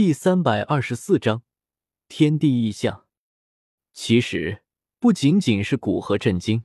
[0.00, 1.42] 第三百二十四章
[2.08, 3.04] 天地异象。
[3.92, 4.62] 其实
[4.98, 6.64] 不仅仅是古河震惊，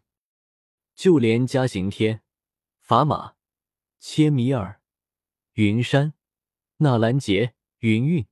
[0.96, 2.22] 就连嘉刑天、
[2.80, 3.34] 法玛、
[4.00, 4.80] 切米尔、
[5.56, 6.14] 云山、
[6.78, 8.26] 纳兰杰、云韵、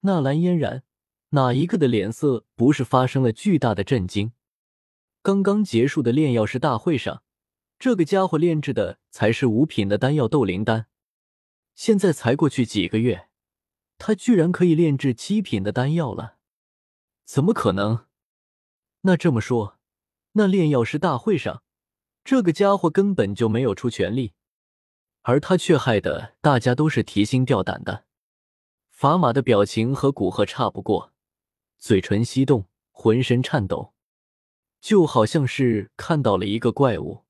[0.00, 0.84] 纳兰嫣然，
[1.30, 4.34] 哪一个的脸色不是发生了巨大的震惊？
[5.22, 7.22] 刚刚结束的炼药师大会上，
[7.78, 10.88] 这个家伙炼制的才是五品的丹药斗灵丹，
[11.74, 13.29] 现在才过去几个月。
[14.00, 16.38] 他居然可以炼制七品的丹药了，
[17.26, 18.06] 怎么可能？
[19.02, 19.78] 那这么说，
[20.32, 21.62] 那炼药师大会上，
[22.24, 24.32] 这个家伙根本就没有出全力，
[25.20, 28.06] 而他却害得大家都是提心吊胆的。
[28.90, 31.12] 法玛的表情和古河差不过，
[31.78, 33.92] 嘴唇翕动，浑身颤抖，
[34.80, 37.26] 就好像是看到了一个怪物。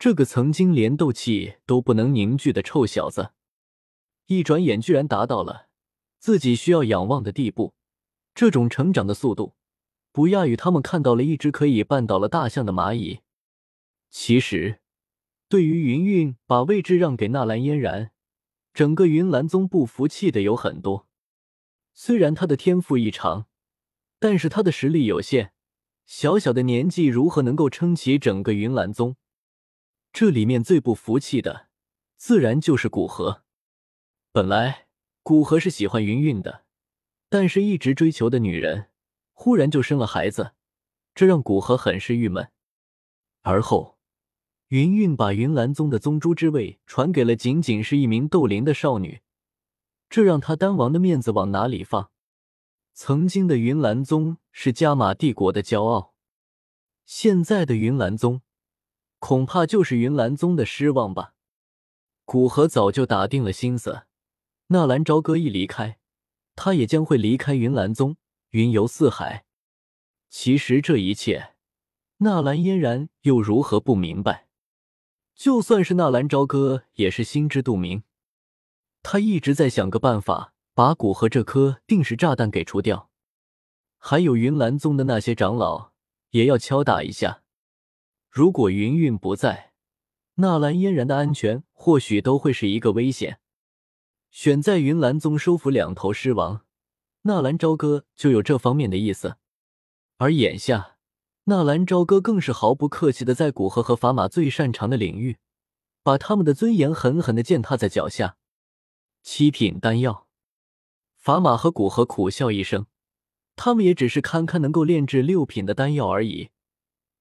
[0.00, 3.30] 这个曾经连斗气都不能凝聚的臭小子，
[4.26, 5.68] 一转眼居然达到了。
[6.18, 7.74] 自己需要仰望的地步，
[8.34, 9.54] 这种成长的速度，
[10.12, 13.20] 不亚于他们看到了一只可以绊倒了大象的蚂蚁。
[14.10, 14.80] 其实，
[15.48, 18.12] 对于云韵把位置让给纳兰嫣然，
[18.72, 21.06] 整个云岚宗不服气的有很多。
[21.94, 23.46] 虽然他的天赋异常，
[24.18, 25.52] 但是他的实力有限，
[26.06, 29.16] 小小的年纪如何能够撑起整个云岚宗？
[30.12, 31.68] 这里面最不服气的，
[32.16, 33.42] 自然就是古河。
[34.32, 34.85] 本来。
[35.26, 36.62] 古河是喜欢云韵的，
[37.28, 38.90] 但是一直追求的女人
[39.32, 40.52] 忽然就生了孩子，
[41.16, 42.52] 这让古河很是郁闷。
[43.42, 43.98] 而后，
[44.68, 49.20] 云韵把云岚宗的宗主之位传给了仅仅是一名斗灵的少女，
[50.08, 52.12] 这让他丹王的面子往哪里放？
[52.94, 56.14] 曾经的云岚宗是加玛帝国的骄傲，
[57.04, 58.42] 现在的云岚宗
[59.18, 61.34] 恐怕就是云岚宗的失望吧。
[62.24, 64.04] 古河早就打定了心思。
[64.68, 65.98] 纳兰朝歌一离开，
[66.56, 68.16] 他也将会离开云岚宗，
[68.50, 69.44] 云游四海。
[70.28, 71.54] 其实这一切，
[72.18, 74.48] 纳兰嫣然又如何不明白？
[75.36, 78.02] 就算是纳兰朝歌，也是心知肚明。
[79.04, 83.08] 他一直在想个办法，把古河这颗定时炸弹给除掉。
[83.98, 85.92] 还有云岚宗的那些长老，
[86.30, 87.42] 也要敲打一下。
[88.28, 89.74] 如果云韵不在，
[90.34, 93.38] 纳兰嫣然的安全或许都会是一个危险。
[94.36, 96.60] 选在云岚宗收服两头狮王，
[97.22, 99.38] 纳兰朝歌就有这方面的意思。
[100.18, 100.98] 而眼下，
[101.44, 105.38] 纳兰朝歌更是毫不客气的在古河和法玛最擅长的领域，
[106.02, 108.36] 把他们的尊严狠狠的践踏在脚下。
[109.22, 110.26] 七品丹药，
[111.16, 112.84] 法玛和古河苦笑一声，
[113.56, 116.50] 他们也只是堪堪能够炼制六品的丹药而已，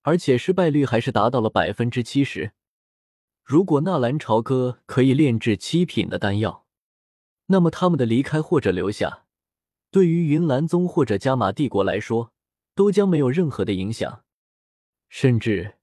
[0.01, 2.51] 而且失败率还是达到了百分之七十。
[3.41, 6.64] 如果纳兰朝歌可以炼制七品的丹药，
[7.47, 9.25] 那么他们的离开或者留下，
[9.91, 12.31] 对于云岚宗或者加玛帝国来说，
[12.73, 14.23] 都将没有任何的影响。
[15.09, 15.75] 甚至，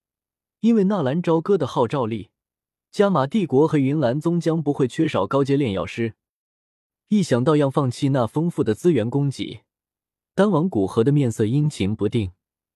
[0.61, 2.31] 因为纳兰朝歌的号召力，
[2.91, 6.15] 加玛帝国和云岚宗将不会缺少高阶炼药师。
[7.09, 9.63] 一想到要放弃那丰富的资源供给，
[10.35, 12.33] 丹王古河的面色阴晴不定，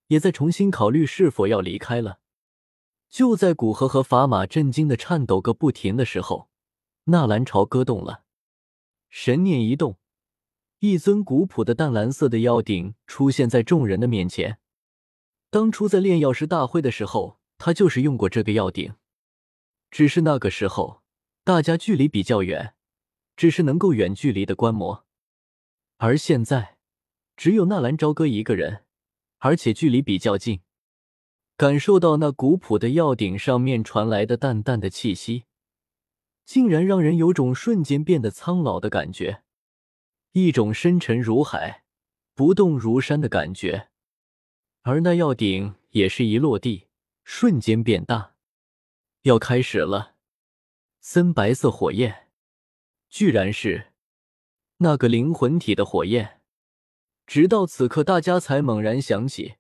[0.09, 2.21] 也在重新考虑是否要离开了。
[3.09, 6.49] 就在古河和法玛震惊的颤抖个不停的时候，
[7.05, 8.26] 纳兰朝歌动了。
[9.09, 9.99] 神念一动，
[10.81, 14.59] 一尊古朴的淡蓝色的药鼎出现在众人的面前。
[15.51, 18.95] 当初在炼药师大会的时候，他就是用过这个药鼎，
[19.91, 21.03] 只是那个时候
[21.45, 22.75] 大家距离比较远，
[23.37, 25.07] 只是能够远距离的观摩。
[25.97, 26.77] 而现在，
[27.37, 28.85] 只有纳兰朝歌一个人，
[29.39, 30.61] 而且距离比较近，
[31.57, 35.46] 感受到那古朴的药鼎上面传来的淡淡的气息。
[36.47, 39.43] 竟然让人有种瞬间变得苍老的感觉，
[40.31, 41.83] 一种深沉如海、
[42.35, 43.89] 不动如山的感觉。
[44.83, 46.87] 而那药鼎也是一落地，
[47.25, 48.35] 瞬间变大。
[49.23, 50.15] 要开始了，
[51.01, 52.29] 森白色火焰，
[53.11, 53.89] 居然是
[54.79, 56.41] 那个灵魂体的火焰。
[57.27, 59.57] 直到此刻，大家才猛然想起，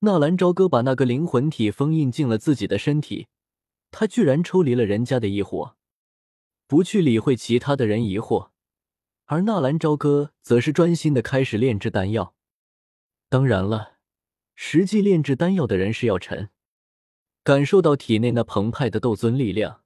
[0.00, 3.28] 纳兰朝歌把那个灵魂体封印进了自己的身体，
[3.92, 5.77] 他居然抽离了人家的异火。
[6.68, 8.50] 不去理会其他的人疑惑，
[9.24, 12.34] 而纳兰朝歌则是专心的开始炼制丹药。
[13.30, 13.94] 当然了，
[14.54, 16.50] 实际炼制丹药的人是药尘。
[17.42, 19.80] 感受到体内那澎湃的斗尊力量，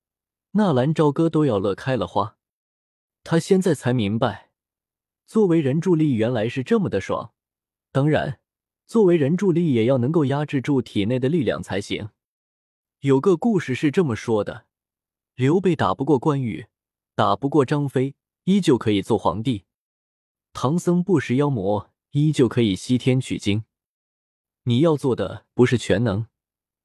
[0.52, 2.36] 纳兰朝歌都要乐开了花。
[3.22, 4.50] 他现在才明白，
[5.24, 7.32] 作为人助力原来是这么的爽。
[7.92, 8.40] 当然，
[8.86, 12.08] 作为人助力也要能够压制住体内的力量才行。
[13.02, 14.66] 有个故事是这么说的：
[15.34, 16.66] 刘备打不过关羽。
[17.14, 18.14] 打不过张飞，
[18.44, 19.64] 依旧可以做皇帝。
[20.52, 23.64] 唐僧不食妖魔，依旧可以西天取经。
[24.64, 26.26] 你要做的不是全能，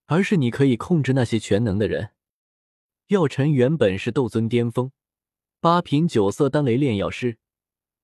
[0.06, 2.12] 而是你可以控制那些全能的人。
[3.08, 4.92] 药尘原本是斗尊巅峰，
[5.62, 7.38] 八品九色丹雷炼药师，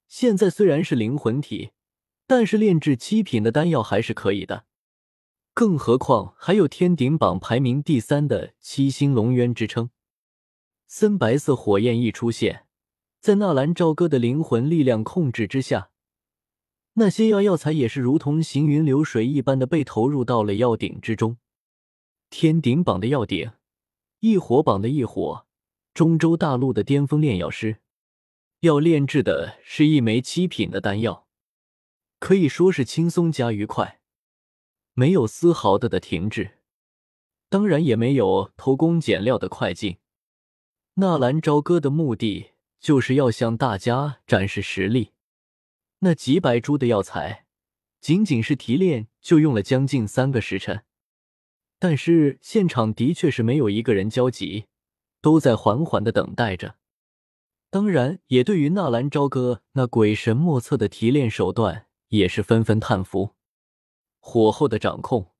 [0.07, 1.71] 现在虽然是灵魂体，
[2.25, 4.65] 但是炼制七品的丹药还是可以的。
[5.53, 9.89] 更何况还有天顶榜排名第三的七星龙渊之称。
[10.87, 12.65] 森白色火焰一出现，
[13.19, 15.89] 在纳兰朝歌的灵魂力量控制之下。
[16.93, 21.37] 那些药药材也是如同行云流水一般的被投入到了药鼎之中。
[22.29, 23.51] 天鼎榜的药鼎，
[24.19, 25.47] 异火榜的异火，
[25.93, 27.77] 中州大陆的巅峰炼药师，
[28.59, 31.27] 要炼制的是一枚七品的丹药，
[32.19, 33.99] 可以说是轻松加愉快，
[34.93, 36.59] 没有丝毫的的停滞，
[37.49, 39.97] 当然也没有偷工减料的快进。
[40.95, 45.13] 纳兰朝歌的目的就是要向大家展示实力。
[45.99, 47.47] 那几百株的药材，
[47.99, 50.83] 仅仅是提炼就用了将近三个时辰。
[51.79, 54.67] 但是现场的确是没有一个人焦急，
[55.19, 56.75] 都在缓缓的等待着。
[57.71, 63.33] 当然，也对于纳兰朝歌那鬼神莫测的提炼手段，也是纷纷叹服。
[64.19, 65.31] 火候的掌控，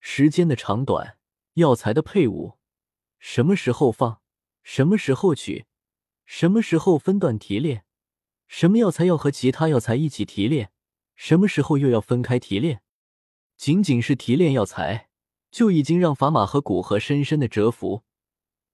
[0.00, 1.16] 时间的长短，
[1.54, 2.58] 药材的配伍，
[3.18, 4.20] 什么时候放，
[4.62, 5.66] 什么时候取，
[6.24, 7.84] 什么时候分段提炼。
[8.46, 10.70] 什么药材要和其他药材一起提炼？
[11.14, 12.82] 什么时候又要分开提炼？
[13.56, 15.08] 仅仅是提炼药材，
[15.50, 18.04] 就已经让法马和古河深深的折服。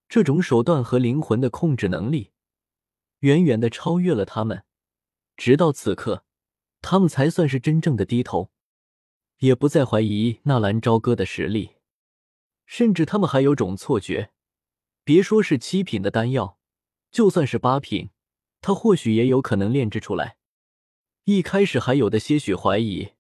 [0.09, 2.31] 这种手段和灵魂的控制能力，
[3.21, 4.65] 远远的超越了他们。
[5.37, 6.25] 直到此刻，
[6.81, 8.51] 他们才算是真正的低头，
[9.39, 11.77] 也不再怀疑纳兰朝歌的实力。
[12.65, 14.33] 甚至他们还有种错觉，
[15.09, 16.59] 别说是七品的丹药，
[17.11, 18.11] 就算是八品。
[18.61, 20.37] 他或许也有可能炼制出来。
[21.25, 23.13] 一开始还有的些许怀疑，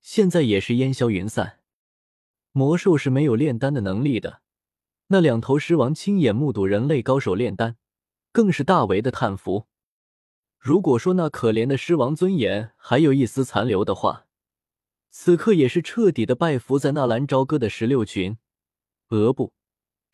[0.00, 1.60] 现在也是烟消云散。
[2.50, 4.42] 魔兽是没有炼丹的能力的。
[5.06, 7.76] 那两头狮王亲眼目睹人类高手炼丹，
[8.32, 9.68] 更是大为的叹服。
[10.58, 14.26] 如果说那可怜的狮王尊严还有一丝残留的话，
[15.10, 18.36] 此刻也是彻底的拜服在纳兰朝歌的石榴裙，
[19.10, 19.52] 额部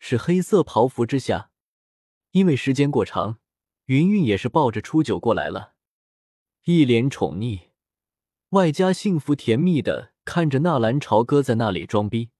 [0.05, 1.49] 是黑色袍服之下，
[2.31, 3.39] 因为时间过长。
[3.85, 5.75] 云云也是抱着初九过来了，
[6.65, 7.67] 一脸宠溺，
[8.49, 12.31] 外加幸福甜蜜的看着纳兰朝歌在那里装逼。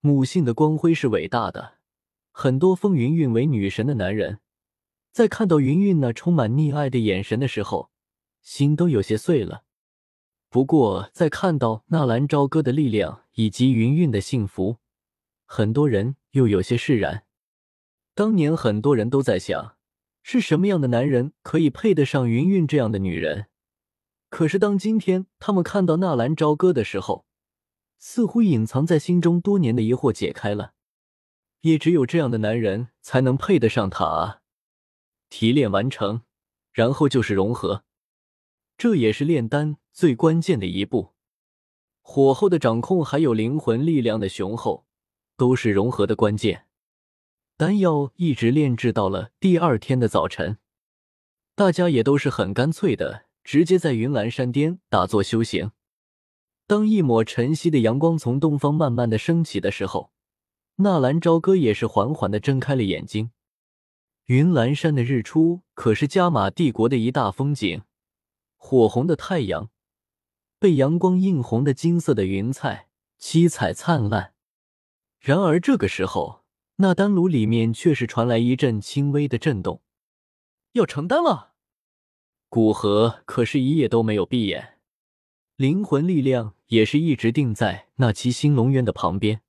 [0.00, 1.74] 母性的光辉是伟大的，
[2.32, 4.40] 很多封云云为女神的男人，
[5.12, 7.90] 在看到云云那充满溺爱的眼神的时候，
[8.40, 9.64] 心都有些碎了。
[10.48, 14.78] 不过，在看到纳兰朝歌的力量以及云云的幸福，
[15.52, 17.24] 很多人又有些释然。
[18.14, 19.76] 当年很多人都在想。
[20.22, 23.46] 是什么样的男人可以配得上云云这样的女人？
[24.28, 27.26] 可是当今天他们看到纳兰朝歌的时候，
[27.98, 30.74] 似乎隐藏在心中多年的疑惑解开了。
[31.62, 34.42] 也只有这样的男人才能配得上她啊！
[35.30, 36.22] 提炼完成，
[36.70, 37.82] 然后就是融合，
[38.78, 41.14] 这也是炼丹最关键的一步。
[42.02, 44.86] 火候的掌控，还有灵魂力量的雄厚，
[45.40, 46.66] 都是融合的关键。
[47.56, 50.58] 丹药一直炼制到了第二天的早晨，
[51.54, 55.70] 大家也都是很干脆的，直接在云岚山巅打坐修行。
[56.66, 60.12] 当一抹晨曦的阳光从东方慢慢的升起的时候，
[60.76, 63.30] 纳兰朝歌也是缓缓的睁开了眼睛。
[64.26, 67.80] 云岚山的日出可是加玛帝国的一大风景，
[68.58, 69.70] 火红的太阳，
[70.58, 74.34] 被阳光映红的金色的云彩，七彩灿烂。
[75.20, 76.40] 然而这个时候。
[76.82, 79.82] 那丹炉里面却是传来一阵轻微的震动，
[80.72, 81.52] 要成丹了。
[82.48, 84.78] 古河可是一夜都没有闭眼，
[85.56, 89.42] 灵魂力量也是一直定在那七星龙渊的旁边，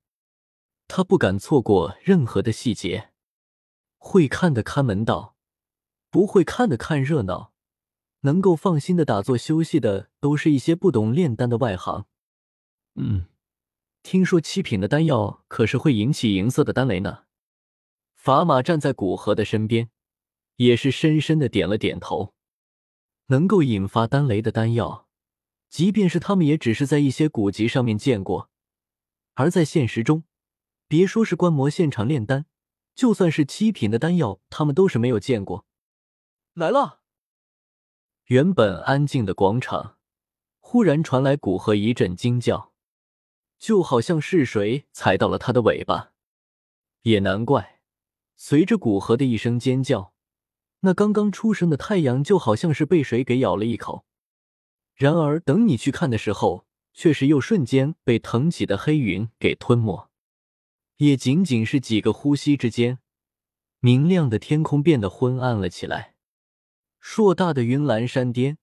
[0.90, 3.12] 他不敢错过任何的细节。
[3.98, 5.38] 会看的看门道，
[6.10, 7.54] 不会看的看热闹，
[8.24, 12.08] 能够放心的打坐休息的，都是一些不懂炼丹的外行。
[12.96, 13.28] 嗯。
[14.04, 17.26] 听说七品的丹药可是会引起银色的丹雷呢。
[18.16, 19.90] 法马站在古河的身边，
[20.58, 22.34] 也是深深的点了点头。
[23.28, 25.08] 能够引发丹雷的丹药，
[25.70, 28.50] 即便是他们也只是在一些古籍上面见过，
[29.36, 30.26] 而在现实中，
[30.88, 32.46] 别说是观摩现场炼丹，
[32.94, 35.66] 就算是七品的丹药，他们都是没有见过。
[36.54, 37.00] 来了。
[38.26, 39.98] 原本安静的广场，
[40.60, 42.71] 忽然传来古河一阵惊叫。
[43.62, 46.14] 就好像是谁踩到了他的尾巴，
[47.04, 47.80] 也难怪。
[48.36, 50.16] 随着古河的一声尖叫，
[50.80, 54.04] 那刚刚出生的太阳就好像是被谁给咬了一口，
[54.96, 60.10] 然而等你去看的时候，却是又瞬间被腾起的黑云给吞没。
[60.98, 62.98] 也仅仅是几个呼吸之间，
[63.80, 66.16] 明亮的天空变得昏暗了起来。
[67.00, 68.58] 硕大的云岚山巅，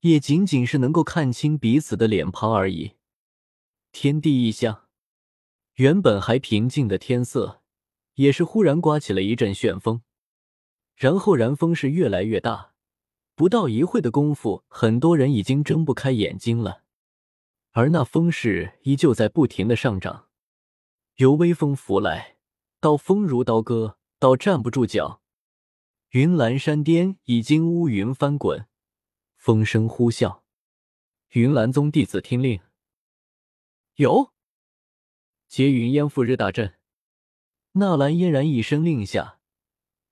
[0.00, 2.95] 也仅仅是能够看清彼此的脸庞而已。
[3.98, 4.88] 天地异象，
[5.76, 7.62] 原本还平静的天色，
[8.16, 10.02] 也是忽然刮起了一阵旋风，
[10.96, 12.74] 然后然风势越来越大。
[13.34, 16.82] 不到一会的功夫，很多人已经睁不开眼睛了，
[17.70, 20.28] 而那风势依旧在不停的上涨。
[21.14, 22.36] 由微风拂来，
[22.78, 25.22] 到风如刀割，到站不住脚。
[26.10, 28.66] 云岚山巅已经乌云翻滚，
[29.38, 30.40] 风声呼啸。
[31.30, 32.60] 云岚宗弟子听令，
[33.96, 34.34] 有
[35.48, 36.78] 结云烟赴日大阵。
[37.72, 39.40] 纳兰嫣然一声令下，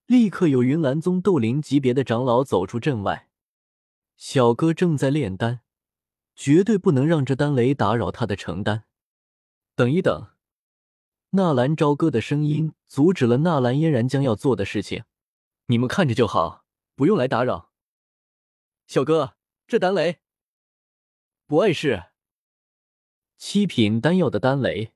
[0.07, 3.29] 立刻有云岚宗斗灵级别的长老走出阵外。
[4.17, 5.61] 小哥正在炼丹，
[6.35, 8.85] 绝对不能让这丹雷打扰他的成丹。
[9.75, 10.31] 等一等，
[11.31, 15.05] 纳兰朝歌的声音阻止了纳兰嫣然将要做的事情。
[15.67, 16.65] 你们看着就好，
[16.95, 17.71] 不用来打扰。
[18.87, 19.37] 小哥，
[19.67, 20.21] 这丹雷
[21.47, 22.14] 不碍事。
[23.47, 24.93] 七品丹药的丹雷，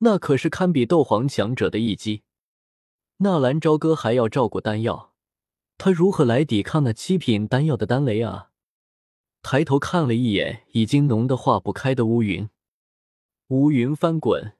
[0.00, 2.24] 那可是堪比斗皇强者的一击。
[3.16, 5.14] 纳兰朝歌还要照顾丹药，
[5.78, 8.50] 他如何来抵抗那七品丹药的丹雷啊？
[9.40, 12.50] 抬头看了一眼已经浓得化不开的乌云，
[13.48, 14.52] 乌云翻滚，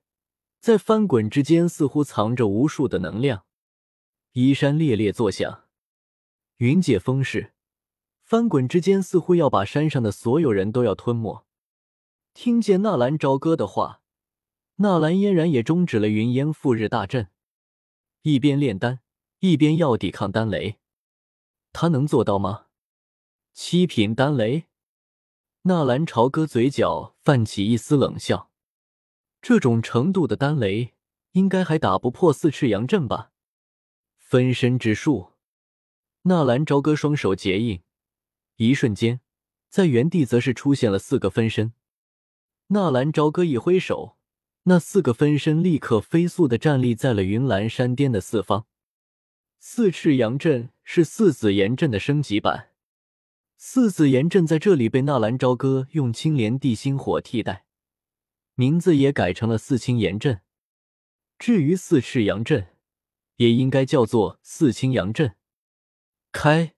[0.59, 3.45] 在翻滚之间似乎藏着无数的能量。
[4.33, 5.65] 衣山猎猎作响，
[6.57, 7.53] 云解风势
[8.23, 11.45] 翻滚之间，似乎要把山上的所有人都要吞没。
[12.37, 14.03] 听见纳兰朝歌的话，
[14.77, 17.31] 纳兰嫣然也终止了云烟赴日大阵，
[18.21, 19.01] 一边炼丹，
[19.39, 20.77] 一边要抵抗丹雷。
[21.73, 22.67] 他能做到吗？
[23.55, 24.67] 七品丹雷？
[25.63, 28.51] 纳兰朝歌嘴角泛起一丝冷笑，
[29.41, 30.93] 这种程度的丹雷，
[31.33, 33.33] 应该还打不破四赤阳阵吧？
[34.19, 35.33] 分身之术，
[36.25, 37.81] 纳兰朝歌双手结印，
[38.57, 39.23] 一瞬间，
[39.71, 41.73] 在原地则是出现了四个分身。
[42.69, 44.17] 纳兰朝歌一挥手，
[44.65, 48.67] 那四个分身立刻飞速的站立在了云岚山巅的四方。
[49.59, 52.71] 四赤阳阵是四紫炎阵的升级版，
[53.57, 57.67] 四紫炎阵在这里被纳兰朝歌用青莲地心火替代，
[58.55, 60.41] 名字也改成了四青炎阵。
[61.39, 62.69] 至于四赤阳阵。
[63.37, 65.37] 也应该叫做四青阳阵。
[66.33, 66.75] 开，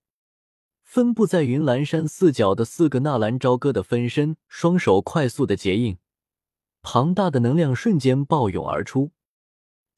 [0.88, 5.98] 分布在云岚山四角的四个纳兰朝歌的分身，双手快速的结印，
[6.80, 9.10] 庞大的能量瞬间暴涌而出。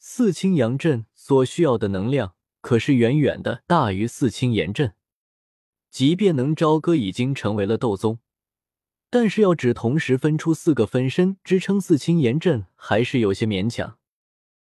[0.01, 4.95] 四清阳阵所需要的能量可是远远的大于四清炎阵。
[5.93, 8.19] 即便能朝歌已经成为了斗宗，
[9.09, 14.00] 但是要只同时分出四个分身支撑四清炎阵，还是有些勉强。